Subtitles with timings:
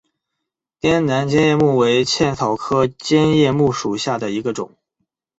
[0.79, 4.71] 滇南尖叶木为茜草科尖叶木属下的一个种。